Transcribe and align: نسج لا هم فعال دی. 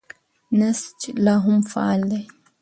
نسج 0.59 0.97
لا 1.23 1.35
هم 1.45 1.59
فعال 1.71 2.01
دی. 2.11 2.21